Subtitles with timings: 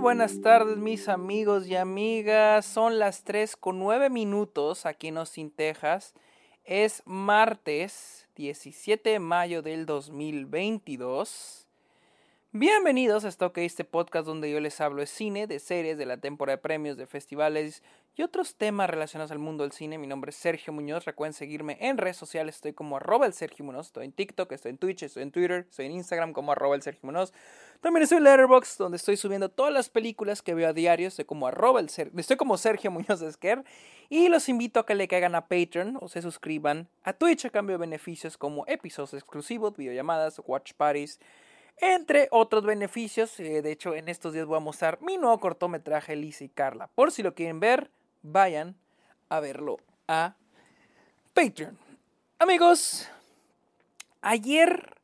[0.00, 2.64] buenas tardes mis amigos y amigas.
[2.64, 6.14] Son las 3 con 9 minutos aquí en Austin, Texas.
[6.64, 11.66] Es martes 17 de mayo del 2022.
[12.52, 16.16] Bienvenidos a que este podcast donde yo les hablo de cine, de series, de la
[16.16, 17.84] temporada de premios, de festivales
[18.16, 19.98] y otros temas relacionados al mundo del cine.
[19.98, 21.04] Mi nombre es Sergio Muñoz.
[21.04, 22.56] Recuerden seguirme en redes sociales.
[22.56, 23.86] Estoy como arroba el Sergio Muñoz.
[23.86, 26.82] Estoy en TikTok, estoy en Twitch, estoy en Twitter, estoy en Instagram como arroba el
[26.82, 27.32] Sergio Muñoz.
[27.80, 31.06] También estoy en Letterboxd, donde estoy subiendo todas las películas que veo a diario.
[31.06, 33.62] Estoy como arroba el Estoy como Sergio Muñoz Esquer.
[34.08, 37.50] Y los invito a que le caigan a Patreon o se suscriban a Twitch a
[37.50, 41.20] cambio de beneficios como episodios exclusivos, videollamadas, watch parties
[41.80, 43.38] entre otros beneficios.
[43.40, 46.88] Eh, de hecho, en estos días voy a mostrar mi nuevo cortometraje Lisa y Carla.
[46.88, 47.90] Por si lo quieren ver,
[48.22, 48.76] vayan
[49.28, 50.34] a verlo a
[51.34, 51.78] Patreon.
[52.38, 53.08] Amigos,
[54.20, 54.96] ayer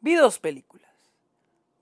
[0.00, 0.90] vi dos películas.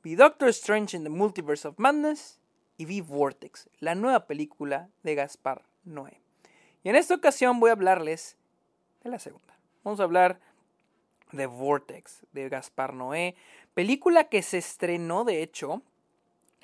[0.03, 2.41] Vi Doctor Strange in the Multiverse of Madness
[2.77, 6.21] y vi Vortex, la nueva película de Gaspar Noé.
[6.83, 8.37] Y en esta ocasión voy a hablarles
[9.05, 9.57] de la segunda.
[9.85, 10.41] Vamos a hablar
[11.33, 13.35] de Vortex, de Gaspar Noé,
[13.75, 15.83] película que se estrenó de hecho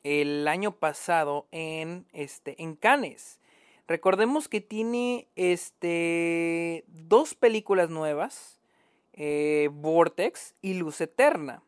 [0.04, 3.38] el año pasado en, este, en Cannes.
[3.86, 8.60] Recordemos que tiene este, dos películas nuevas,
[9.14, 11.62] eh, Vortex y Luz Eterna.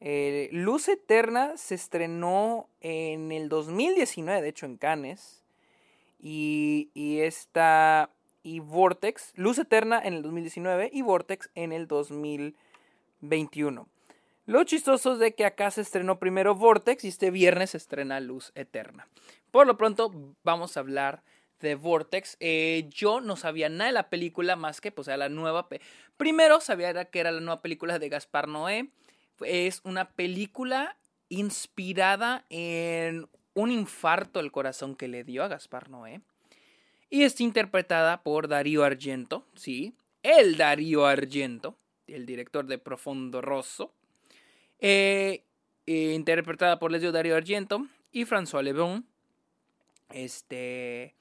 [0.00, 5.42] Eh, Luz Eterna se estrenó en el 2019, de hecho en Cannes.
[6.20, 8.10] Y, y esta
[8.48, 13.86] y Vortex, Luz Eterna en el 2019 y Vortex en el 2021.
[14.46, 18.20] Lo chistoso es de que acá se estrenó primero Vortex y este viernes se estrena
[18.20, 19.06] Luz Eterna.
[19.50, 21.22] Por lo pronto vamos a hablar
[21.60, 22.38] de Vortex.
[22.40, 25.68] Eh, yo no sabía nada de la película más que pues era la nueva.
[26.16, 28.88] Primero sabía que era la nueva película de Gaspar Noé.
[29.40, 30.96] Es una película
[31.28, 36.22] inspirada en un infarto del corazón que le dio a Gaspar Noé.
[37.10, 43.94] Y está interpretada por Darío Argento, sí, el Darío Argento, el director de Profondo Rosso.
[44.80, 45.44] Eh,
[45.86, 49.06] eh, interpretada por Leslie Darío Argento y François Lebon.
[50.10, 51.14] Este.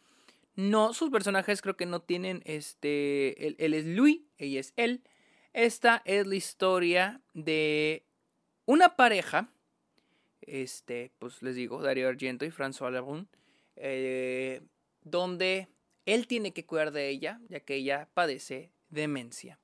[0.56, 2.42] No, sus personajes creo que no tienen.
[2.46, 3.48] Este.
[3.48, 5.04] Él, es Louis, ella es él.
[5.54, 8.04] Esta es la historia de
[8.66, 9.50] una pareja.
[10.42, 13.28] Este, pues les digo, Darío Argento y François Lebon.
[13.78, 14.62] Eh,
[15.04, 15.68] donde
[16.08, 19.60] él tiene que cuidar de ella, ya que ella padece demencia.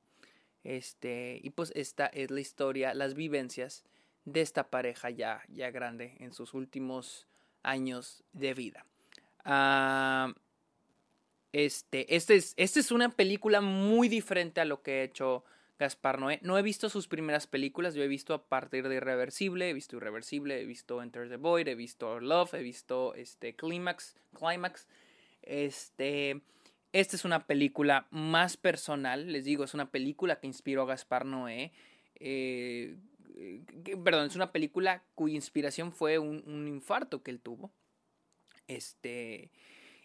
[0.64, 3.86] Este, y pues esta es la historia, las vivencias
[4.26, 7.28] de esta pareja ya, ya grande en sus últimos
[7.64, 8.86] años de vida.
[9.46, 10.34] Ah,
[11.54, 15.46] este, este es, esta es una película muy diferente a lo que ha hecho
[15.80, 16.40] Gaspar Noé.
[16.42, 19.96] No he visto sus primeras películas, yo he visto a partir de Irreversible, he visto
[19.96, 24.88] Irreversible, he visto Enter the Void, he visto Love, he visto este, Climax, Climax
[25.44, 26.42] este,
[26.92, 31.26] esta es una película más personal, les digo, es una película que inspiró a Gaspar
[31.26, 31.72] Noé.
[32.16, 32.96] Eh,
[34.04, 37.72] perdón, es una película cuya inspiración fue un, infarto que él tuvo.
[38.68, 39.52] Este,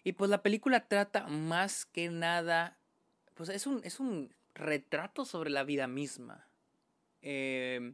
[0.03, 2.77] y pues la película trata más que nada,
[3.35, 6.47] pues es un, es un retrato sobre la vida misma.
[7.21, 7.93] Eh,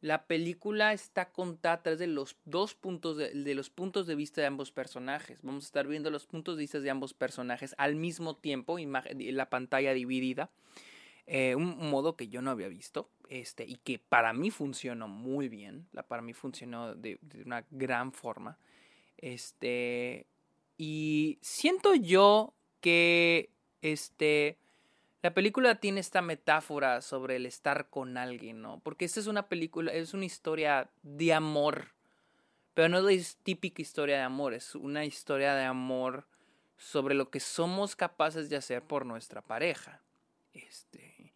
[0.00, 4.40] la película está contada a través de los dos puntos de, los puntos de vista
[4.40, 5.40] de ambos personajes.
[5.42, 9.50] Vamos a estar viendo los puntos de vista de ambos personajes al mismo tiempo, la
[9.50, 10.50] pantalla dividida.
[11.28, 15.48] Eh, un modo que yo no había visto este, y que para mí funcionó muy
[15.48, 15.88] bien.
[15.92, 18.58] La, para mí funcionó de, de una gran forma.
[19.16, 20.26] Este,
[20.78, 23.50] y siento yo que
[23.82, 24.58] este,
[25.26, 28.78] la película tiene esta metáfora sobre el estar con alguien, ¿no?
[28.84, 31.88] Porque esta es una película, es una historia de amor,
[32.74, 36.28] pero no es típica historia de amor, es una historia de amor
[36.76, 40.00] sobre lo que somos capaces de hacer por nuestra pareja,
[40.52, 41.34] este,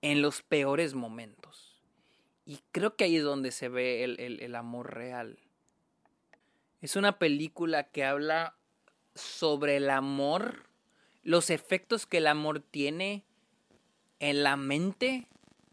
[0.00, 1.80] en los peores momentos.
[2.44, 5.38] Y creo que ahí es donde se ve el, el amor real.
[6.80, 8.56] Es una película que habla
[9.14, 10.71] sobre el amor
[11.22, 13.24] los efectos que el amor tiene
[14.18, 15.26] en la mente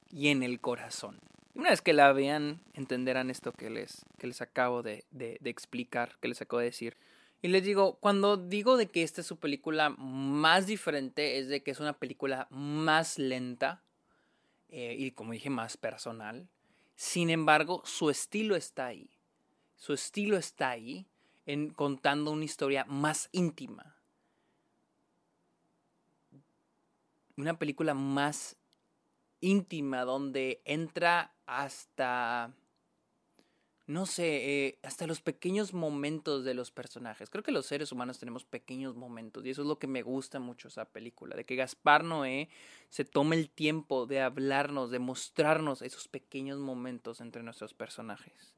[0.10, 1.20] y en el corazón.
[1.54, 5.06] Una vez que la vean, entenderán esto que les, que les acabo de,
[5.44, 6.98] explicar, que les acabo de decir.
[7.42, 11.62] Y les digo, cuando digo de que esta es su película más diferente, es de
[11.62, 13.84] que es una película más lenta
[14.70, 16.48] eh, y, como dije, más personal.
[16.96, 19.10] Sin embargo, su estilo está ahí.
[19.76, 21.08] Su estilo está ahí
[21.46, 23.99] en contando una historia más íntima,
[27.42, 28.58] una película más
[29.42, 32.54] íntima donde entra hasta
[33.90, 37.32] no sé, eh, hasta los pequeños momentos de los personajes.
[37.32, 40.40] Creo que los seres humanos tenemos pequeños momentos y eso es lo que me gusta
[40.40, 42.50] mucho esa película, de que Gaspar Noé
[42.90, 48.54] se tome el tiempo de hablarnos, de mostrarnos esos pequeños momentos entre nuestros personajes.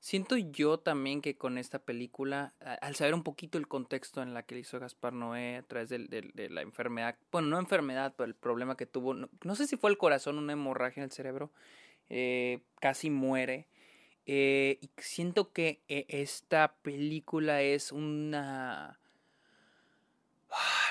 [0.00, 4.44] Siento yo también que con esta película, al saber un poquito el contexto en la
[4.44, 8.78] que hizo Gaspar Noé a través de, la enfermedad, bueno, no enfermedad, pero el problema
[8.78, 11.52] que tuvo, no, sé si fue el corazón, una hemorragia en el cerebro,
[12.08, 13.68] eh, casi muere.
[14.24, 18.98] Eh, y siento que eh, esta película es una...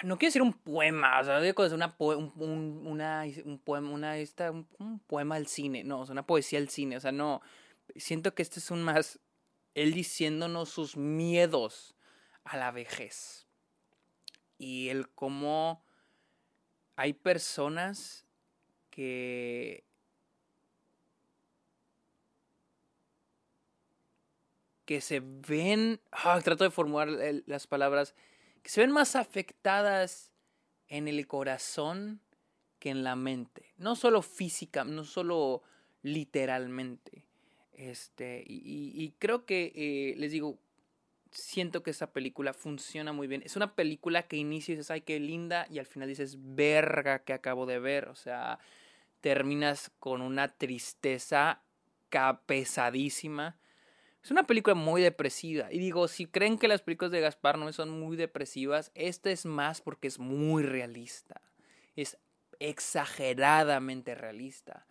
[0.04, 2.32] No quiero decir un poema, o sea, digo es una, un,
[2.86, 6.96] una, un poema, una, esta, un, poema al cine, no, es una poesía al cine,
[6.96, 7.42] o sea, no,
[7.96, 9.20] siento que este es un más,
[9.76, 11.96] él diciéndonos sus miedos
[12.44, 13.48] a la vejez.
[14.58, 15.84] Y el cómo
[16.96, 18.26] hay personas
[18.90, 19.86] que
[24.90, 27.08] que se ven, ah, trato de formular
[27.46, 28.16] las palabras,
[28.64, 30.32] que se ven más afectadas
[30.88, 32.22] en el corazón
[32.80, 33.72] que en la mente.
[33.78, 35.62] No solo física, no solo
[36.02, 37.29] literalmente.
[37.80, 40.60] Este, y, creo que, eh, les digo,
[41.32, 43.42] siento que esa película funciona muy bien.
[43.46, 47.24] Es una película que inicia y dices, ay, qué linda, y al final dices, verga,
[47.24, 48.10] que acabo de ver.
[48.10, 48.60] O sea,
[49.22, 51.62] terminas con una tristeza
[52.46, 53.60] pesadísima
[54.24, 55.72] es una película muy depresiva.
[55.72, 59.46] Y digo, si creen que las películas de Gaspar no son muy depresivas, esta es
[59.46, 61.42] más porque es muy realista.
[61.96, 62.18] Es
[62.60, 64.86] exageradamente realista.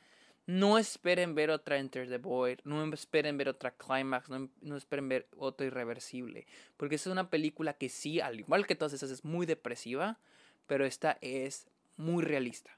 [0.49, 5.09] No esperen ver otra Enter the Void, no esperen ver otra Climax, no, no, esperen
[5.09, 6.47] ver otra Irreversible.
[6.79, 10.19] Porque esta es una película que sí, al igual que todas esas, es muy depresiva,
[10.67, 11.69] pero esta es
[11.99, 12.71] muy realista.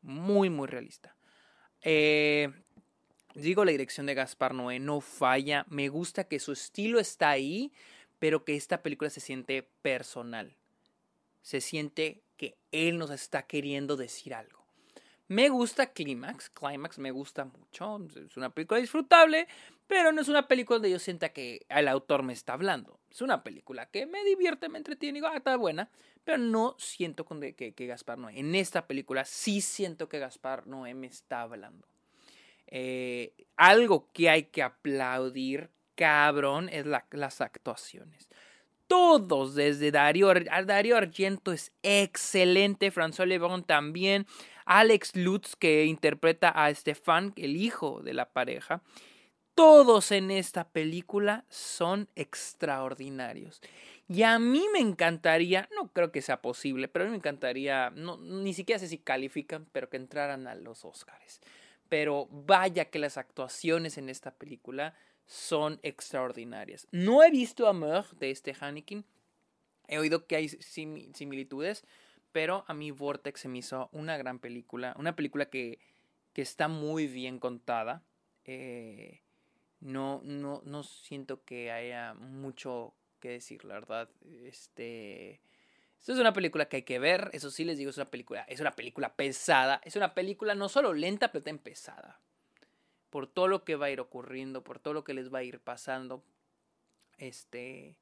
[0.00, 1.14] Muy, muy realista.
[1.82, 2.50] Eh,
[3.34, 5.64] Digo, la dirección de Gaspar Noé no falla.
[5.68, 7.72] Me gusta que su estilo está ahí,
[8.18, 10.56] pero que esta película se siente personal.
[11.42, 14.57] Se siente que él nos está queriendo decir algo.
[15.28, 19.46] Me gusta Climax, Climax me gusta mucho, es una película disfrutable,
[19.86, 22.98] pero no es una película donde yo sienta que el autor me está hablando.
[23.10, 25.90] Es una película que me divierte, me entretiene, digo, ah, está buena,
[26.24, 28.38] pero no siento que, Gaspar Noé.
[28.38, 31.86] En esta película sí siento que Gaspar Noé me está hablando.
[32.66, 38.28] Eh, algo que hay que aplaudir, cabrón, es las actuaciones.
[38.86, 40.32] Todos, desde Dario,
[40.64, 44.26] Dario Argento es excelente, François Lebon también,
[44.68, 48.82] Alex Lutz que interpreta a Stefan, el hijo de la pareja.
[49.54, 53.60] Todos en esta película son extraordinarios.
[54.08, 57.90] Y a mí me encantaría, no creo que sea posible, pero a mí me encantaría,
[57.90, 61.40] no, ni siquiera sé si califican, pero que entraran a los Oscars
[61.88, 64.94] pero vaya que las actuaciones en esta película
[65.26, 66.86] son extraordinarias.
[66.90, 69.04] No he visto a Meur de este Hannikin,
[69.86, 71.84] he oído que hay similitudes,
[72.32, 75.80] pero a mí Vortex se me hizo una gran película, una película que,
[76.32, 78.02] que está muy bien contada.
[78.44, 79.22] Eh,
[79.80, 84.08] no, no, no siento que haya mucho que decir, la verdad.
[84.44, 85.40] Este
[85.98, 88.42] esto es una película que hay que ver, eso sí les digo, es una película,
[88.42, 92.20] es una película pesada, es una película no solo lenta, pero también pesada.
[93.10, 95.42] Por todo lo que va a ir ocurriendo, por todo lo que les va a
[95.42, 96.22] ir pasando.
[97.16, 97.98] Este.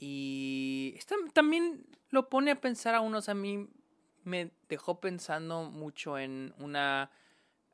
[0.00, 0.98] Y
[1.32, 3.28] también lo pone a pensar a unos.
[3.28, 3.68] A mí
[4.24, 7.12] me dejó pensando mucho en una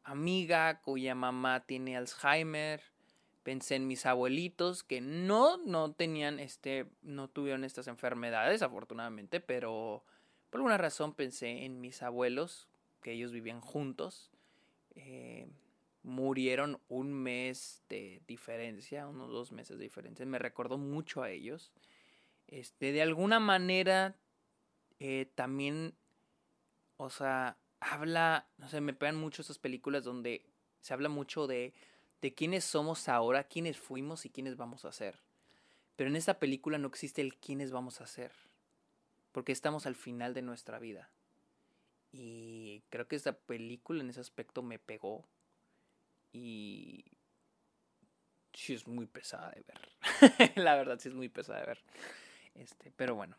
[0.04, 2.82] amiga cuya mamá tiene Alzheimer
[3.46, 10.02] pensé en mis abuelitos que no, no tenían, este, no tuvieron estas enfermedades, afortunadamente, pero
[10.50, 12.66] por alguna razón pensé en mis abuelos,
[13.02, 14.32] que ellos vivían juntos.
[14.96, 15.46] Eh,
[16.02, 20.26] murieron un mes de diferencia, unos dos meses de diferencia.
[20.26, 21.70] Me recordó mucho a ellos.
[22.46, 24.16] Este, de alguna manera,
[25.00, 25.94] eh, también,
[26.96, 30.44] o sea, habla, no sé, me pegan mucho esas películas donde
[30.80, 31.74] se habla mucho de
[32.22, 35.18] de quiénes somos ahora, quiénes fuimos y quiénes vamos a ser.
[35.96, 38.32] Pero en esta película no existe el quiénes vamos a ser,
[39.32, 41.10] porque estamos al final de nuestra vida.
[42.12, 45.26] Y creo que esta película en ese aspecto me pegó
[46.32, 47.04] y
[48.52, 50.52] sí es muy pesada de ver.
[50.56, 51.82] la verdad sí es muy pesada de ver.
[52.58, 53.36] Este, pero bueno.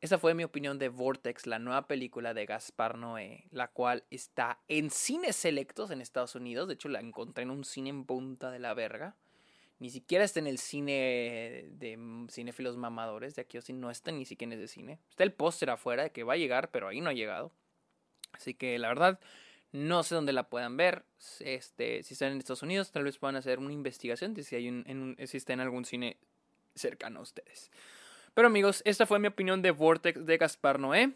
[0.00, 4.58] Esa fue mi opinión de Vortex, la nueva película de Gaspar Noé, la cual está
[4.66, 6.68] en cines selectos en Estados Unidos.
[6.68, 9.14] De hecho, la encontré en un cine en punta de la verga.
[9.78, 14.10] Ni siquiera está en el cine de cinéfilos mamadores de aquí, o si no está
[14.10, 14.98] ni siquiera en ese cine.
[15.10, 17.52] Está el póster afuera de que va a llegar, pero ahí no ha llegado.
[18.32, 19.20] Así que la verdad,
[19.72, 21.04] No sé dónde la puedan ver.
[21.40, 24.68] Este, si están en Estados Unidos, tal vez puedan hacer una investigación de si, hay
[24.68, 26.16] un, si está en algún cine
[26.74, 27.70] cercano a ustedes.
[28.34, 31.14] Pero amigos, esta fue mi opinión de Vortex de Gaspar Noé.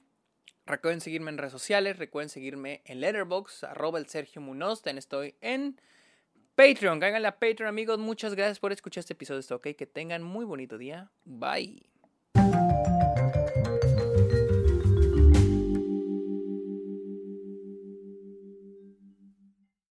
[0.66, 5.34] Recuerden seguirme en redes sociales, recuerden seguirme en Letterboxd, arroba el Sergio Munoz, también estoy
[5.42, 5.78] en
[6.54, 9.68] Patreon, cáiganle a Patreon amigos, muchas gracias por escuchar este episodio, ¿ok?
[9.76, 11.86] Que tengan muy bonito día, bye.